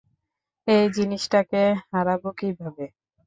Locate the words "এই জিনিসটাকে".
0.67-1.61